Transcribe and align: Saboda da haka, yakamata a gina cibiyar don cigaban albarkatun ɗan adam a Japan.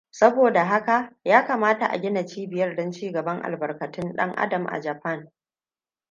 Saboda 0.09 0.51
da 0.51 0.65
haka, 0.65 1.15
yakamata 1.23 1.85
a 1.89 1.99
gina 2.01 2.25
cibiyar 2.25 2.75
don 2.75 2.91
cigaban 2.91 3.41
albarkatun 3.41 4.13
ɗan 4.13 4.31
adam 4.37 4.65
a 4.67 4.81
Japan. 4.81 5.31